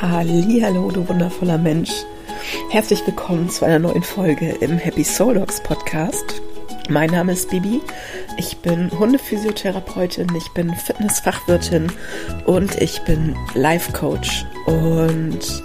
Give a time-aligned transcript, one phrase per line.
[0.00, 1.90] Hallo, du wundervoller Mensch.
[2.70, 6.40] Herzlich willkommen zu einer neuen Folge im Happy Soul Dogs Podcast.
[6.88, 7.80] Mein Name ist Bibi.
[8.38, 11.92] Ich bin Hundephysiotherapeutin, ich bin Fitnessfachwirtin
[12.46, 14.46] und ich bin Life Coach.
[14.66, 15.62] Und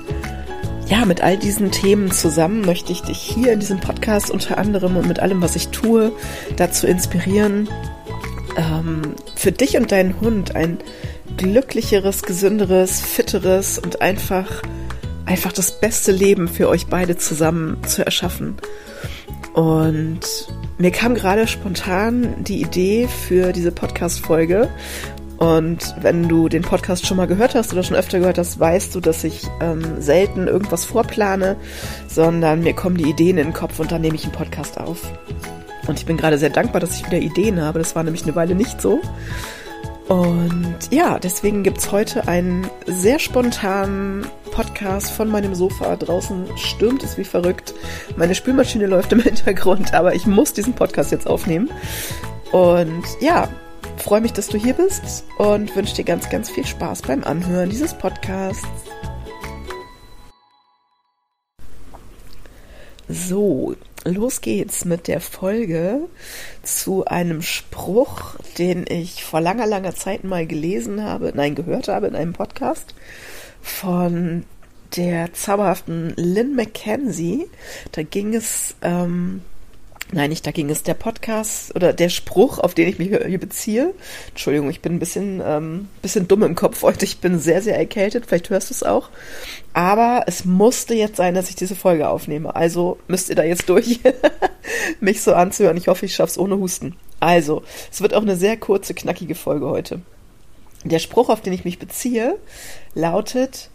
[0.88, 4.98] ja, mit all diesen Themen zusammen möchte ich dich hier in diesem Podcast unter anderem
[4.98, 6.12] und mit allem, was ich tue,
[6.58, 7.70] dazu inspirieren,
[8.58, 10.80] ähm, für dich und deinen Hund ein
[11.38, 14.61] glücklicheres, gesünderes, fitteres und einfach,
[15.25, 18.57] einfach das beste Leben für euch beide zusammen zu erschaffen.
[19.54, 20.21] Und
[20.77, 24.69] mir kam gerade spontan die Idee für diese Podcast-Folge.
[25.38, 28.96] Und wenn du den Podcast schon mal gehört hast oder schon öfter gehört hast, weißt
[28.96, 31.57] du, dass ich ähm, selten irgendwas vorplane,
[32.08, 35.02] sondern mir kommen die Ideen in den Kopf und dann nehme ich einen Podcast auf.
[35.88, 37.80] Und ich bin gerade sehr dankbar, dass ich wieder Ideen habe.
[37.80, 39.02] Das war nämlich eine Weile nicht so.
[40.14, 45.95] Und ja, deswegen gibt es heute einen sehr spontanen Podcast von meinem Sofa.
[45.95, 47.73] Draußen stürmt es wie verrückt.
[48.16, 51.72] Meine Spülmaschine läuft im Hintergrund, aber ich muss diesen Podcast jetzt aufnehmen.
[52.52, 53.50] Und ja,
[53.97, 57.72] freue mich, dass du hier bist und wünsche dir ganz, ganz viel Spaß beim Anhören
[57.72, 58.67] dieses Podcasts.
[63.09, 66.01] So, los geht's mit der Folge
[66.61, 72.07] zu einem Spruch, den ich vor langer, langer Zeit mal gelesen habe, nein, gehört habe
[72.07, 72.93] in einem Podcast
[73.61, 74.45] von
[74.95, 77.47] der zauberhaften Lynn McKenzie.
[77.93, 79.41] Da ging es ähm,
[80.11, 80.83] Nein, nicht da ging es.
[80.83, 83.93] Der Podcast oder der Spruch, auf den ich mich hier beziehe.
[84.29, 87.05] Entschuldigung, ich bin ein bisschen, ähm, bisschen dumm im Kopf heute.
[87.05, 88.25] Ich bin sehr, sehr erkältet.
[88.27, 89.09] Vielleicht hörst du es auch.
[89.73, 92.55] Aber es musste jetzt sein, dass ich diese Folge aufnehme.
[92.55, 94.01] Also müsst ihr da jetzt durch,
[94.99, 95.77] mich so anzuhören.
[95.77, 96.95] Ich hoffe, ich schaff's ohne Husten.
[97.19, 100.01] Also, es wird auch eine sehr kurze, knackige Folge heute.
[100.83, 102.37] Der Spruch, auf den ich mich beziehe,
[102.93, 103.69] lautet,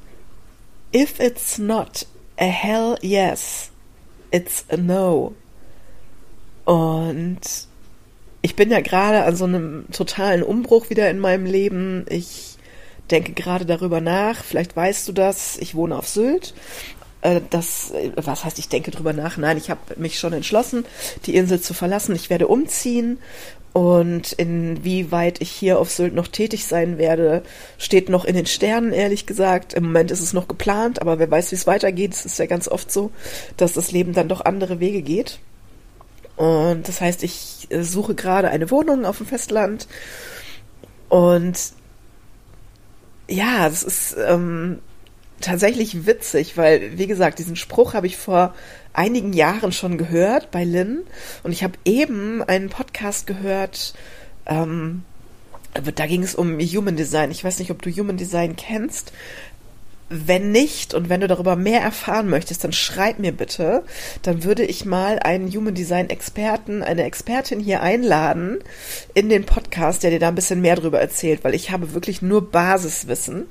[0.94, 2.06] If it's not
[2.38, 3.70] a hell yes,
[4.30, 5.34] it's a no.
[6.68, 7.40] Und
[8.42, 12.04] ich bin ja gerade an so einem totalen Umbruch wieder in meinem Leben.
[12.10, 12.58] Ich
[13.10, 14.44] denke gerade darüber nach.
[14.44, 15.56] Vielleicht weißt du das.
[15.56, 16.52] Ich wohne auf Sylt.
[17.22, 19.38] Äh, das, was heißt, ich denke darüber nach?
[19.38, 20.84] Nein, ich habe mich schon entschlossen,
[21.24, 22.14] die Insel zu verlassen.
[22.14, 23.18] Ich werde umziehen
[23.72, 27.44] und inwieweit ich hier auf Sylt noch tätig sein werde,
[27.78, 29.72] steht noch in den Sternen, ehrlich gesagt.
[29.72, 32.12] Im Moment ist es noch geplant, aber wer weiß, wie es weitergeht.
[32.12, 33.10] Es ist ja ganz oft so,
[33.56, 35.38] dass das Leben dann doch andere Wege geht.
[36.38, 39.88] Und das heißt, ich äh, suche gerade eine Wohnung auf dem Festland.
[41.08, 41.58] Und
[43.28, 44.78] ja, das ist ähm,
[45.40, 48.54] tatsächlich witzig, weil, wie gesagt, diesen Spruch habe ich vor
[48.92, 51.00] einigen Jahren schon gehört bei Lynn.
[51.42, 53.94] Und ich habe eben einen Podcast gehört,
[54.46, 55.02] ähm,
[55.74, 57.32] da ging es um Human Design.
[57.32, 59.12] Ich weiß nicht, ob du Human Design kennst.
[60.10, 63.84] Wenn nicht und wenn du darüber mehr erfahren möchtest, dann schreib mir bitte.
[64.22, 68.58] Dann würde ich mal einen Human Design Experten, eine Expertin hier einladen
[69.12, 72.22] in den Podcast, der dir da ein bisschen mehr darüber erzählt, weil ich habe wirklich
[72.22, 73.46] nur Basiswissen.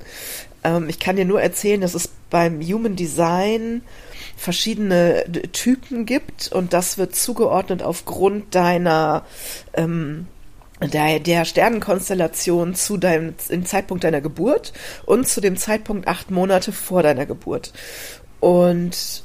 [0.64, 3.82] Ähm, ich kann dir nur erzählen, dass es beim Human Design
[4.36, 9.24] verschiedene Typen gibt und das wird zugeordnet aufgrund deiner
[9.74, 10.26] ähm,
[10.80, 14.72] der, der Sternenkonstellation zu deinem im Zeitpunkt deiner Geburt
[15.06, 17.72] und zu dem Zeitpunkt acht Monate vor deiner Geburt.
[18.40, 19.24] Und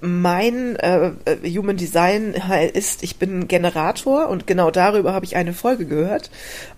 [0.00, 1.12] mein äh,
[1.44, 2.34] Human Design
[2.72, 6.30] ist, ich bin Generator und genau darüber habe ich eine Folge gehört.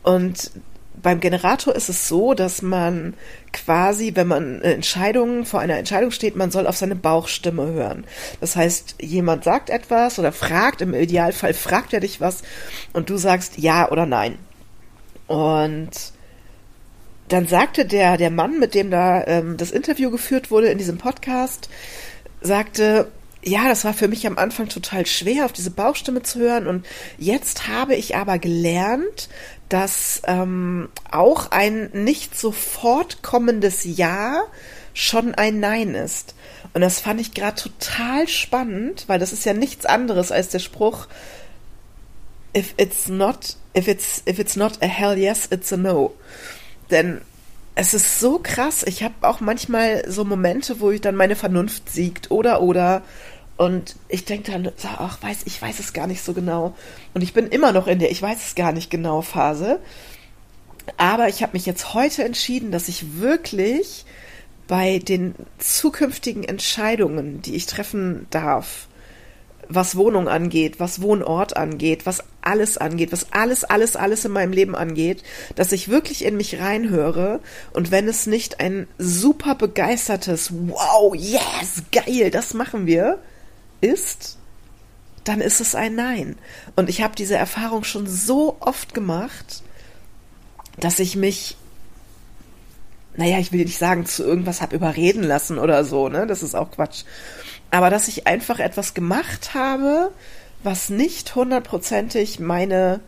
[0.03, 0.53] Und
[1.03, 3.15] beim Generator ist es so, dass man
[3.53, 8.05] quasi, wenn man Entscheidungen vor einer Entscheidung steht, man soll auf seine Bauchstimme hören.
[8.41, 12.43] Das heißt, jemand sagt etwas oder fragt, im Idealfall fragt er dich was
[12.93, 14.39] und du sagst ja oder nein.
[15.27, 15.91] Und
[17.29, 20.99] dann sagte der, der Mann, mit dem da ähm, das Interview geführt wurde in diesem
[20.99, 21.69] Podcast,
[22.41, 23.09] sagte,
[23.43, 26.67] ja, das war für mich am Anfang total schwer, auf diese Bauchstimme zu hören.
[26.67, 26.85] Und
[27.19, 29.29] jetzt habe ich aber gelernt,
[29.69, 34.43] dass ähm, auch ein nicht sofort kommendes Ja
[34.93, 36.35] schon ein Nein ist.
[36.75, 40.59] Und das fand ich gerade total spannend, weil das ist ja nichts anderes als der
[40.59, 41.07] Spruch,
[42.57, 46.15] if it's not, if it's, if it's not a hell yes, it's a no.
[46.91, 47.21] Denn
[47.81, 48.83] es ist so krass.
[48.83, 53.03] Ich habe auch manchmal so Momente, wo ich dann meine Vernunft siegt oder oder
[53.59, 56.77] und ich denke dann, ach, weiß, ich weiß es gar nicht so genau.
[57.13, 59.81] Und ich bin immer noch in der Ich weiß es gar nicht genau Phase.
[60.97, 64.07] Aber ich habe mich jetzt heute entschieden, dass ich wirklich
[64.69, 68.87] bei den zukünftigen Entscheidungen, die ich treffen darf,
[69.69, 74.53] was Wohnung angeht, was Wohnort angeht, was alles angeht, was alles, alles, alles in meinem
[74.53, 75.25] Leben angeht,
[75.57, 77.41] dass ich wirklich in mich reinhöre
[77.73, 83.19] und wenn es nicht ein super begeistertes Wow, yes, geil, das machen wir
[83.81, 84.39] ist,
[85.25, 86.37] dann ist es ein Nein.
[86.77, 89.63] Und ich habe diese Erfahrung schon so oft gemacht,
[90.79, 91.57] dass ich mich
[93.17, 96.29] naja, ich will nicht sagen, zu irgendwas habe überreden lassen oder so, ne?
[96.29, 97.03] Das ist auch Quatsch
[97.71, 100.11] aber dass ich einfach etwas gemacht habe,
[100.63, 103.01] was nicht hundertprozentig meine,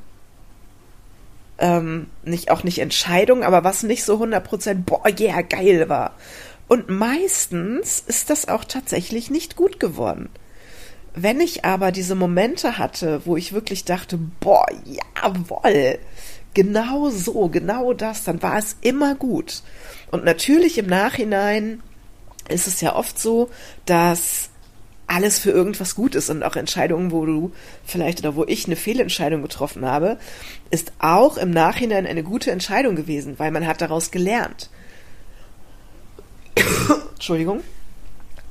[1.58, 6.14] ähm, nicht auch nicht Entscheidung, aber was nicht so hundertprozentig, boah, yeah, geil war.
[6.68, 10.28] Und meistens ist das auch tatsächlich nicht gut geworden.
[11.14, 15.98] Wenn ich aber diese Momente hatte, wo ich wirklich dachte, boah, jawoll,
[16.54, 19.62] genau so, genau das, dann war es immer gut.
[20.10, 21.82] Und natürlich im Nachhinein
[22.48, 23.50] ist es ja oft so,
[23.86, 24.50] dass
[25.06, 27.52] alles für irgendwas gut ist und auch Entscheidungen, wo du
[27.84, 30.18] vielleicht oder wo ich eine Fehlentscheidung getroffen habe,
[30.70, 34.70] ist auch im Nachhinein eine gute Entscheidung gewesen, weil man hat daraus gelernt.
[37.14, 37.62] Entschuldigung.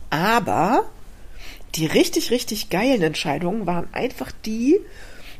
[0.09, 0.83] Aber
[1.75, 4.79] die richtig, richtig geilen Entscheidungen waren einfach die,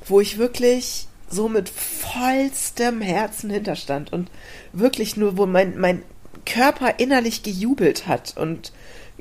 [0.05, 4.29] wo ich wirklich so mit vollstem Herzen hinterstand und
[4.73, 6.03] wirklich nur, wo mein, mein
[6.45, 8.71] Körper innerlich gejubelt hat und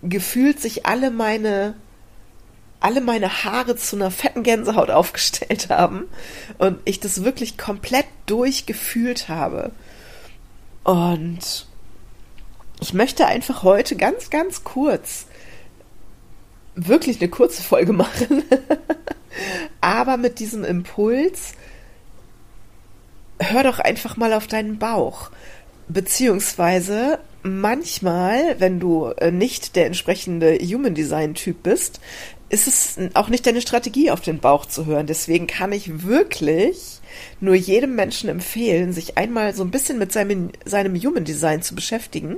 [0.03, 1.75] gefühlt sich alle meine
[2.81, 6.05] alle meine Haare zu einer fetten Gänsehaut aufgestellt haben
[6.59, 9.73] und ich das wirklich komplett durchgefühlt habe.
[10.85, 11.67] Und
[12.81, 15.27] ich möchte einfach heute ganz, ganz kurz
[16.87, 18.43] wirklich eine kurze Folge machen,
[19.81, 21.53] aber mit diesem Impuls,
[23.41, 25.31] hör doch einfach mal auf deinen Bauch.
[25.89, 32.01] Beziehungsweise manchmal, wenn du äh, nicht der entsprechende Human Design Typ bist,
[32.51, 35.07] ist es auch nicht deine Strategie, auf den Bauch zu hören.
[35.07, 37.01] Deswegen kann ich wirklich
[37.41, 41.75] nur jedem Menschen empfehlen, sich einmal so ein bisschen mit seinem, seinem Human Design zu
[41.75, 42.37] beschäftigen.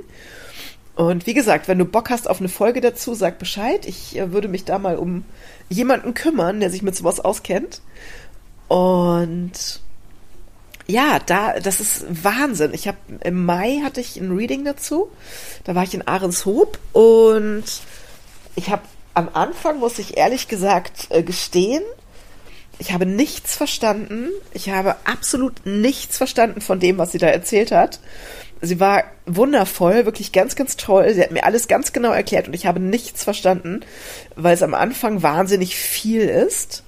[0.95, 3.85] Und wie gesagt, wenn du Bock hast auf eine Folge dazu, sag Bescheid.
[3.85, 5.23] Ich äh, würde mich da mal um
[5.69, 7.81] jemanden kümmern, der sich mit sowas auskennt.
[8.67, 9.81] Und
[10.87, 12.73] ja, da, das ist Wahnsinn.
[12.73, 15.09] Ich habe im Mai hatte ich ein Reading dazu.
[15.63, 17.63] Da war ich in Ahrenshoop und
[18.55, 18.83] ich habe
[19.13, 21.83] am Anfang muss ich ehrlich gesagt äh, gestehen,
[22.81, 24.29] ich habe nichts verstanden.
[24.53, 27.99] Ich habe absolut nichts verstanden von dem, was sie da erzählt hat.
[28.61, 31.13] Sie war wundervoll, wirklich ganz, ganz toll.
[31.13, 33.81] Sie hat mir alles ganz genau erklärt und ich habe nichts verstanden,
[34.35, 36.83] weil es am Anfang wahnsinnig viel ist.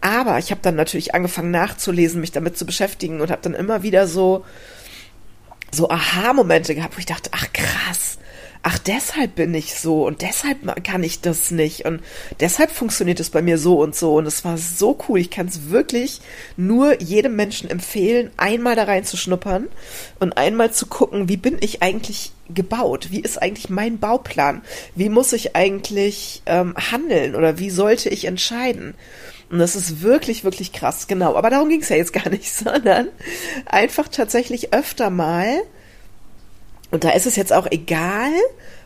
[0.00, 3.82] Aber ich habe dann natürlich angefangen nachzulesen, mich damit zu beschäftigen und habe dann immer
[3.82, 4.44] wieder so
[5.74, 8.18] so Aha-Momente gehabt, wo ich dachte, ach krass,
[8.62, 12.00] ach, deshalb bin ich so und deshalb kann ich das nicht und
[12.38, 15.18] deshalb funktioniert es bei mir so und so und es war so cool.
[15.18, 16.20] Ich kann es wirklich
[16.56, 19.68] nur jedem Menschen empfehlen, einmal da reinzuschnuppern
[20.20, 23.08] und einmal zu gucken, wie bin ich eigentlich gebaut?
[23.10, 24.62] Wie ist eigentlich mein Bauplan?
[24.94, 28.94] Wie muss ich eigentlich ähm, handeln oder wie sollte ich entscheiden?
[29.50, 31.34] Und das ist wirklich, wirklich krass, genau.
[31.34, 33.08] Aber darum ging es ja jetzt gar nicht, sondern
[33.66, 35.62] einfach tatsächlich öfter mal
[36.92, 38.30] und da ist es jetzt auch egal,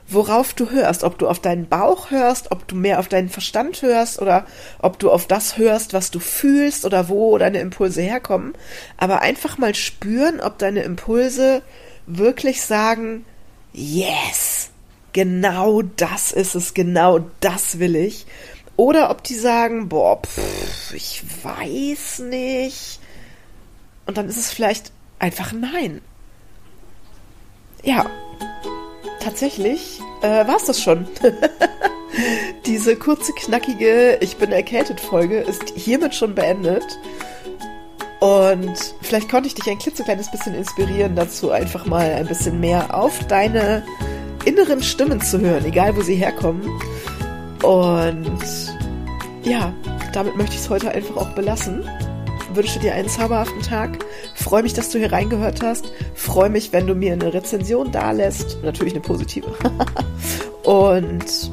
[0.07, 3.83] worauf du hörst, ob du auf deinen Bauch hörst, ob du mehr auf deinen Verstand
[3.83, 4.47] hörst oder
[4.79, 8.55] ob du auf das hörst, was du fühlst oder wo deine Impulse herkommen.
[8.97, 11.63] Aber einfach mal spüren, ob deine Impulse
[12.07, 13.27] wirklich sagen,
[13.73, 14.71] yes,
[15.13, 18.27] genau das ist es, genau das will ich.
[18.77, 23.01] Oder ob die sagen, boah, pff, ich weiß nicht.
[24.07, 26.03] Und dann ist es vielleicht einfach nein
[27.83, 28.07] ja,
[29.21, 31.07] tatsächlich äh, war es das schon.
[32.67, 36.85] Diese kurze, knackige Ich bin erkältet Folge ist hiermit schon beendet.
[38.21, 42.95] Und vielleicht konnte ich dich ein klitzekleines bisschen inspirieren dazu, einfach mal ein bisschen mehr
[42.95, 43.85] auf deine
[44.47, 46.63] inneren Stimmen zu hören, egal wo sie herkommen.
[47.63, 48.41] Und
[49.45, 49.73] ja,
[50.13, 51.85] damit möchte ich es heute einfach auch belassen
[52.55, 53.99] wünsche dir einen zauberhaften Tag.
[54.35, 55.93] Freue mich, dass du hier reingehört hast.
[56.15, 58.63] Freue mich, wenn du mir eine Rezension da lässt.
[58.63, 59.47] Natürlich eine positive.
[60.65, 61.51] Und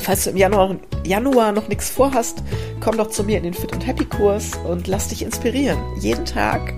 [0.00, 2.42] falls du im Januar, Januar noch nichts vorhast,
[2.80, 5.78] komm doch zu mir in den Fit und Happy Kurs und lass dich inspirieren.
[6.00, 6.72] Jeden Tag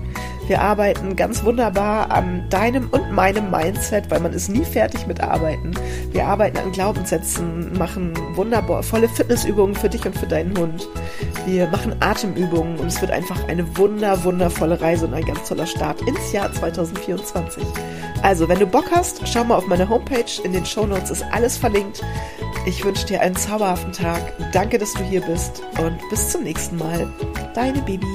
[0.47, 5.21] wir arbeiten ganz wunderbar an deinem und meinem Mindset, weil man ist nie fertig mit
[5.21, 5.73] Arbeiten.
[6.11, 10.87] Wir arbeiten an Glaubenssätzen, machen wundervolle Fitnessübungen für dich und für deinen Hund.
[11.45, 15.65] Wir machen Atemübungen und es wird einfach eine wunder, wundervolle Reise und ein ganz toller
[15.65, 17.63] Start ins Jahr 2024.
[18.21, 20.41] Also, wenn du Bock hast, schau mal auf meine Homepage.
[20.43, 22.01] In den Show Notes ist alles verlinkt.
[22.65, 24.21] Ich wünsche dir einen zauberhaften Tag.
[24.51, 27.11] Danke, dass du hier bist und bis zum nächsten Mal.
[27.55, 28.07] Deine Baby.